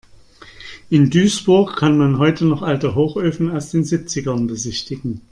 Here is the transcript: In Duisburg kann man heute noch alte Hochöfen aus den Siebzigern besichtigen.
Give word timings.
In 0.89 1.11
Duisburg 1.11 1.75
kann 1.75 1.95
man 1.95 2.17
heute 2.17 2.45
noch 2.45 2.63
alte 2.63 2.95
Hochöfen 2.95 3.51
aus 3.51 3.69
den 3.69 3.83
Siebzigern 3.83 4.47
besichtigen. 4.47 5.21